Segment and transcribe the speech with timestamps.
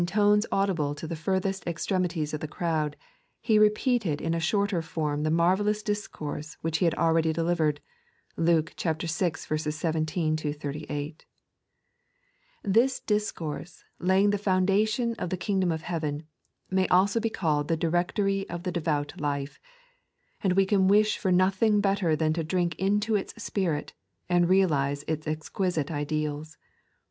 [0.01, 0.15] a.t.zsdt,y Google
[0.49, 0.49] 12 Ihtroductoet.
[0.49, 2.95] tones audible to the furthest extremities of the crowd,
[3.39, 7.81] He repeated in a shorter form the marvellous discourse which He had abeady delivered
[8.35, 9.31] (Lute vi.
[9.71, 11.25] 17 38).
[12.63, 16.23] This discourse, laying the foundation of the Kingdom of Heaven,
[16.71, 19.59] may also be called the Directory of the Devout Life,
[20.41, 23.93] and we can wish for nothing better than to drink into its spirit,
[24.27, 26.57] and realize its exquisite ideals.